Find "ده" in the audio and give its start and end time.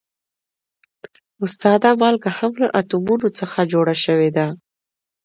4.37-4.47